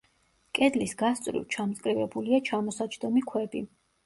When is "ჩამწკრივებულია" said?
1.57-2.41